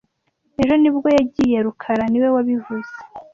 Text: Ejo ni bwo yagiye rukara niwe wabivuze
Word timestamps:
Ejo 0.61 0.73
ni 0.77 0.89
bwo 0.95 1.07
yagiye 1.17 1.57
rukara 1.65 2.03
niwe 2.09 2.27
wabivuze 2.35 2.93